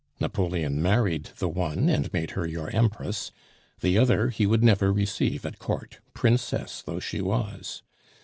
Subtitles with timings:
[0.19, 3.31] Napoleon married the one, and made her your Empress;
[3.81, 7.83] the other he would never receive at court, princess though she was.